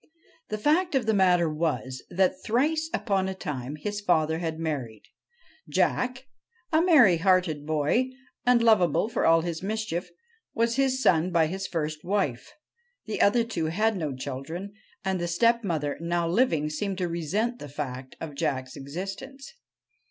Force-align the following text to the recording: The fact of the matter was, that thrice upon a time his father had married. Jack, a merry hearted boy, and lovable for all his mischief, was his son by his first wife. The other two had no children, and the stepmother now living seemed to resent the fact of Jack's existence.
The 0.49 0.57
fact 0.57 0.95
of 0.95 1.05
the 1.05 1.13
matter 1.13 1.47
was, 1.47 2.01
that 2.09 2.41
thrice 2.43 2.89
upon 2.91 3.29
a 3.29 3.35
time 3.35 3.75
his 3.75 4.01
father 4.01 4.39
had 4.39 4.57
married. 4.57 5.03
Jack, 5.69 6.25
a 6.73 6.81
merry 6.81 7.17
hearted 7.17 7.67
boy, 7.67 8.09
and 8.43 8.63
lovable 8.63 9.09
for 9.09 9.27
all 9.27 9.41
his 9.41 9.61
mischief, 9.61 10.09
was 10.55 10.75
his 10.75 11.03
son 11.03 11.29
by 11.31 11.45
his 11.45 11.67
first 11.67 12.03
wife. 12.03 12.51
The 13.05 13.21
other 13.21 13.43
two 13.43 13.65
had 13.65 13.95
no 13.95 14.15
children, 14.15 14.73
and 15.05 15.21
the 15.21 15.27
stepmother 15.27 15.97
now 16.01 16.27
living 16.27 16.71
seemed 16.71 16.97
to 16.97 17.07
resent 17.07 17.59
the 17.59 17.69
fact 17.69 18.15
of 18.19 18.33
Jack's 18.33 18.75
existence. 18.75 19.53